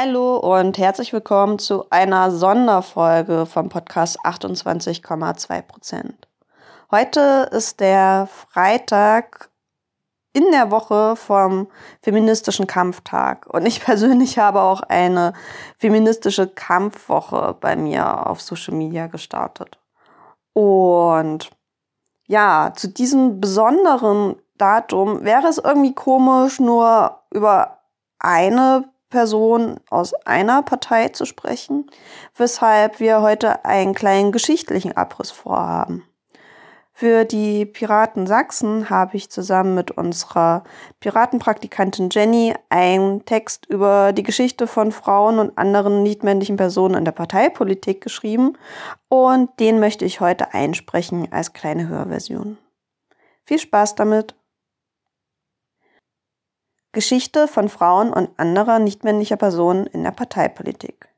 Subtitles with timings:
[0.00, 6.28] Hallo und herzlich willkommen zu einer Sonderfolge vom Podcast 28,2 Prozent.
[6.92, 9.50] Heute ist der Freitag
[10.32, 11.66] in der Woche vom
[12.00, 15.32] feministischen Kampftag und ich persönlich habe auch eine
[15.78, 19.80] feministische Kampfwoche bei mir auf Social Media gestartet.
[20.52, 21.50] Und
[22.28, 27.80] ja, zu diesem besonderen Datum wäre es irgendwie komisch, nur über
[28.20, 31.90] eine Person aus einer Partei zu sprechen,
[32.36, 36.04] weshalb wir heute einen kleinen geschichtlichen Abriss vorhaben.
[37.00, 40.64] Für die Piraten Sachsen habe ich zusammen mit unserer
[40.98, 47.12] Piratenpraktikantin Jenny einen Text über die Geschichte von Frauen und anderen nichtmännlichen Personen in der
[47.12, 48.58] Parteipolitik geschrieben
[49.08, 52.58] und den möchte ich heute einsprechen als kleine Hörversion.
[53.44, 54.37] Viel Spaß damit!
[56.92, 61.08] Geschichte von Frauen und anderer nichtmännlicher Personen in der Parteipolitik.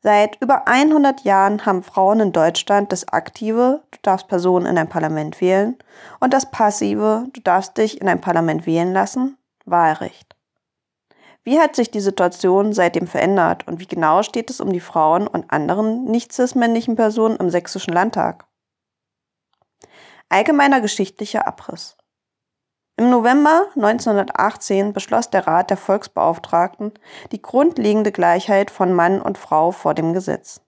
[0.00, 4.88] Seit über 100 Jahren haben Frauen in Deutschland das aktive, du darfst Personen in ein
[4.88, 5.76] Parlament wählen,
[6.18, 10.34] und das passive, du darfst dich in ein Parlament wählen lassen, Wahlrecht.
[11.44, 15.26] Wie hat sich die Situation seitdem verändert und wie genau steht es um die Frauen
[15.26, 18.46] und anderen nicht cis-männlichen Personen im sächsischen Landtag?
[20.28, 21.96] Allgemeiner geschichtlicher Abriss.
[22.98, 26.92] Im November 1918 beschloss der Rat der Volksbeauftragten
[27.32, 30.60] die grundlegende Gleichheit von Mann und Frau vor dem Gesetz.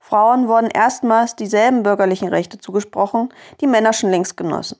[0.00, 3.28] Frauen wurden erstmals dieselben bürgerlichen Rechte zugesprochen,
[3.60, 4.78] die Männer schon längst genossen.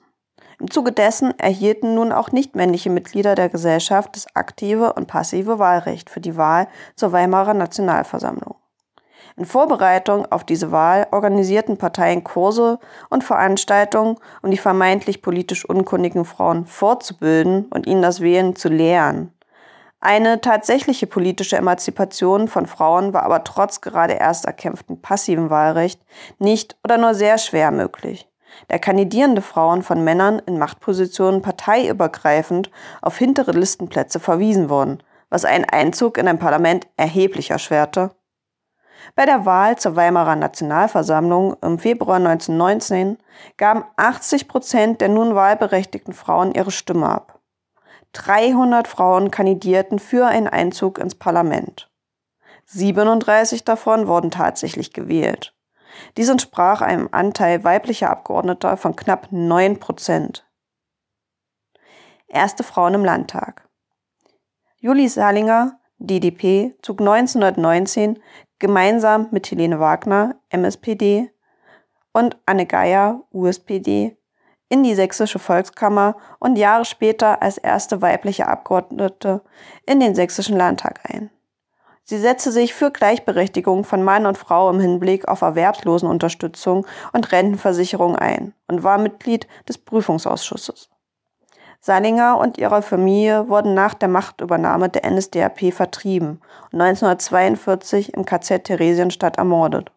[0.58, 6.08] Im Zuge dessen erhielten nun auch nichtmännliche Mitglieder der Gesellschaft das aktive und passive Wahlrecht
[6.08, 8.61] für die Wahl zur Weimarer Nationalversammlung.
[9.42, 12.78] In Vorbereitung auf diese Wahl organisierten Parteien Kurse
[13.10, 19.32] und Veranstaltungen, um die vermeintlich politisch unkundigen Frauen fortzubilden und ihnen das Wählen zu lehren.
[19.98, 26.00] Eine tatsächliche politische Emanzipation von Frauen war aber trotz gerade erst erkämpften passiven Wahlrecht
[26.38, 28.28] nicht oder nur sehr schwer möglich.
[28.68, 32.70] Da kandidierende Frauen von Männern in Machtpositionen parteiübergreifend
[33.00, 38.12] auf hintere Listenplätze verwiesen wurden, was einen Einzug in ein Parlament erheblich erschwerte
[39.14, 43.18] bei der Wahl zur Weimarer Nationalversammlung im Februar 1919
[43.56, 47.40] gaben 80 Prozent der nun wahlberechtigten Frauen ihre Stimme ab.
[48.12, 51.90] 300 Frauen kandidierten für einen Einzug ins Parlament.
[52.66, 55.54] 37 davon wurden tatsächlich gewählt.
[56.16, 60.46] Dies entsprach einem Anteil weiblicher Abgeordneter von knapp 9 Prozent.
[62.28, 63.68] Erste Frauen im Landtag.
[64.78, 68.18] Julie Salinger, DDP, zog 1919
[68.58, 71.30] gemeinsam mit Helene Wagner, MSPD,
[72.12, 74.16] und Anne Geier, USPD,
[74.68, 79.42] in die Sächsische Volkskammer und Jahre später als erste weibliche Abgeordnete
[79.86, 81.30] in den Sächsischen Landtag ein.
[82.04, 88.16] Sie setzte sich für Gleichberechtigung von Mann und Frau im Hinblick auf Erwerbslosenunterstützung und Rentenversicherung
[88.16, 90.91] ein und war Mitglied des Prüfungsausschusses.
[91.84, 98.62] Salinger und ihre Familie wurden nach der Machtübernahme der NSDAP vertrieben und 1942 im KZ
[98.62, 99.90] Theresienstadt ermordet.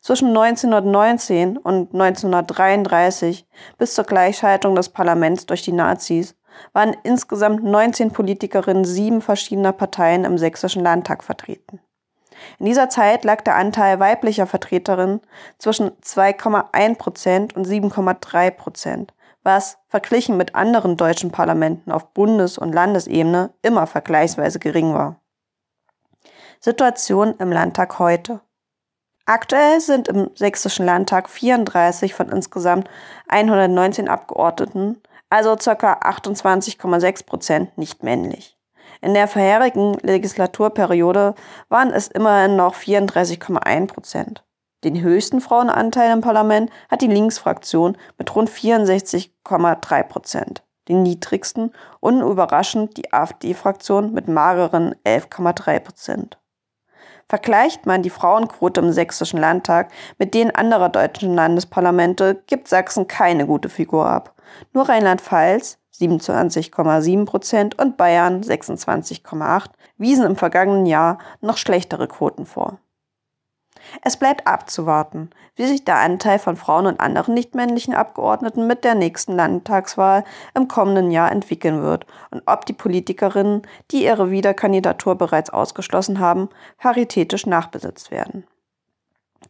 [0.00, 3.46] Zwischen 1919 und 1933
[3.78, 6.34] bis zur Gleichschaltung des Parlaments durch die Nazis
[6.72, 11.78] waren insgesamt 19 Politikerinnen sieben verschiedener Parteien im sächsischen Landtag vertreten.
[12.58, 15.20] In dieser Zeit lag der Anteil weiblicher Vertreterinnen
[15.58, 22.72] zwischen 2,1 Prozent und 7,3 Prozent, was verglichen mit anderen deutschen Parlamenten auf Bundes- und
[22.72, 25.20] Landesebene immer vergleichsweise gering war.
[26.58, 28.40] Situation im Landtag heute.
[29.26, 32.88] Aktuell sind im Sächsischen Landtag 34 von insgesamt
[33.28, 35.00] 119 Abgeordneten,
[35.30, 35.94] also ca.
[35.94, 38.58] 28,6 Prozent, nicht männlich.
[39.00, 41.34] In der vorherigen Legislaturperiode
[41.68, 44.43] waren es immerhin noch 34,1 Prozent.
[44.84, 50.62] Den höchsten Frauenanteil im Parlament hat die Linksfraktion mit rund 64,3 Prozent.
[50.88, 56.38] Den niedrigsten, unüberraschend, die AfD-Fraktion mit mageren 11,3 Prozent.
[57.26, 63.46] Vergleicht man die Frauenquote im sächsischen Landtag mit denen anderer deutschen Landesparlamente, gibt Sachsen keine
[63.46, 64.34] gute Figur ab.
[64.74, 72.78] Nur Rheinland-Pfalz 27,7 Prozent und Bayern 26,8 wiesen im vergangenen Jahr noch schlechtere Quoten vor.
[74.02, 78.94] Es bleibt abzuwarten, wie sich der Anteil von Frauen und anderen nichtmännlichen Abgeordneten mit der
[78.94, 85.50] nächsten Landtagswahl im kommenden Jahr entwickeln wird und ob die Politikerinnen, die ihre Wiederkandidatur bereits
[85.50, 86.48] ausgeschlossen haben,
[86.78, 88.46] paritätisch nachbesetzt werden.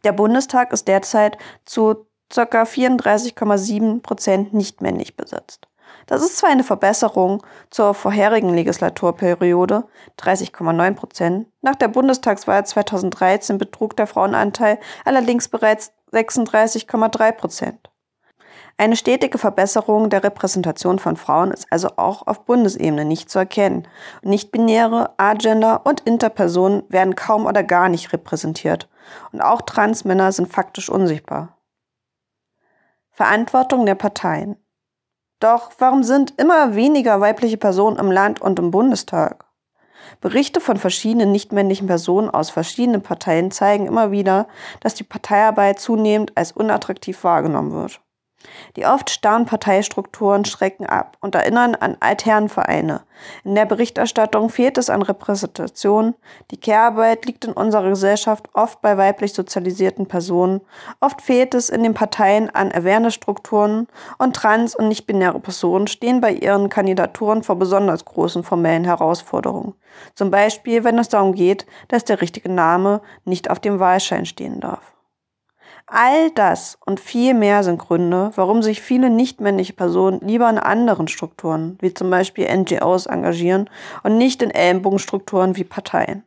[0.03, 2.63] Der Bundestag ist derzeit zu ca.
[2.63, 5.67] 34,7 Prozent nichtmännlich besetzt.
[6.07, 9.85] Das ist zwar eine Verbesserung zur vorherigen Legislaturperiode
[10.19, 11.47] 30,9 Prozent.
[11.61, 17.89] Nach der Bundestagswahl 2013 betrug der Frauenanteil allerdings bereits 36,3 Prozent.
[18.77, 23.87] Eine stetige Verbesserung der Repräsentation von Frauen ist also auch auf Bundesebene nicht zu erkennen.
[24.21, 28.89] Nicht-binäre, Agender und Interpersonen werden kaum oder gar nicht repräsentiert.
[29.31, 31.57] Und auch Transmänner sind faktisch unsichtbar.
[33.11, 34.57] Verantwortung der Parteien.
[35.39, 39.45] Doch warum sind immer weniger weibliche Personen im Land und im Bundestag?
[40.21, 44.47] Berichte von verschiedenen nichtmännlichen Personen aus verschiedenen Parteien zeigen immer wieder,
[44.79, 48.01] dass die Parteiarbeit zunehmend als unattraktiv wahrgenommen wird.
[48.75, 53.01] Die oft starren Parteistrukturen schrecken ab und erinnern an Altherrenvereine.
[53.43, 56.15] In der Berichterstattung fehlt es an Repräsentation.
[56.51, 60.61] Die Kehrarbeit liegt in unserer Gesellschaft oft bei weiblich sozialisierten Personen.
[60.99, 63.87] Oft fehlt es in den Parteien an Awareness-Strukturen
[64.17, 69.73] und trans- und nicht-binäre Personen stehen bei ihren Kandidaturen vor besonders großen formellen Herausforderungen.
[70.13, 74.59] Zum Beispiel, wenn es darum geht, dass der richtige Name nicht auf dem Wahlschein stehen
[74.59, 74.94] darf.
[75.87, 81.07] All das und viel mehr sind Gründe, warum sich viele nichtmännliche Personen lieber in anderen
[81.07, 83.69] Strukturen, wie zum Beispiel NGOs, engagieren
[84.01, 86.23] und nicht in Ellenbogenstrukturen wie Parteien.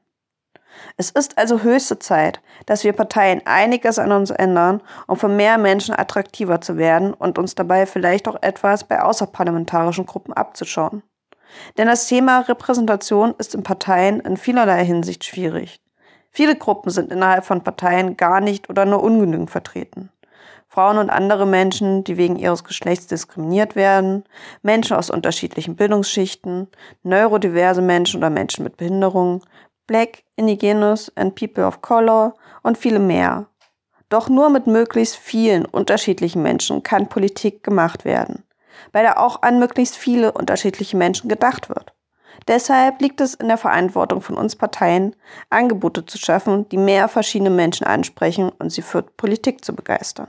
[0.97, 5.59] Es ist also höchste Zeit, dass wir Parteien einiges an uns ändern, um für mehr
[5.59, 11.03] Menschen attraktiver zu werden und uns dabei vielleicht auch etwas bei außerparlamentarischen Gruppen abzuschauen.
[11.77, 15.81] Denn das Thema Repräsentation ist in Parteien in vielerlei Hinsicht schwierig.
[16.38, 20.11] Viele Gruppen sind innerhalb von Parteien gar nicht oder nur ungenügend vertreten.
[20.69, 24.23] Frauen und andere Menschen, die wegen ihres Geschlechts diskriminiert werden,
[24.62, 26.69] Menschen aus unterschiedlichen Bildungsschichten,
[27.02, 29.44] neurodiverse Menschen oder Menschen mit Behinderung,
[29.88, 33.46] Black, Indigenous and People of Color und viele mehr.
[34.08, 38.44] Doch nur mit möglichst vielen unterschiedlichen Menschen kann Politik gemacht werden,
[38.93, 41.93] bei der auch an möglichst viele unterschiedliche Menschen gedacht wird.
[42.46, 45.17] Deshalb liegt es in der Verantwortung von uns Parteien,
[45.50, 50.29] Angebote zu schaffen, die mehr verschiedene Menschen ansprechen und sie für Politik zu begeistern.